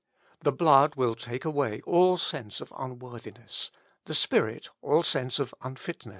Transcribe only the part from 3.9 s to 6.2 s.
the Spirit, all sense of unfitness.